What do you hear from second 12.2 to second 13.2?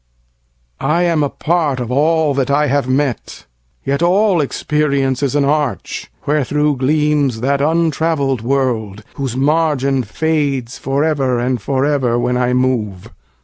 I move.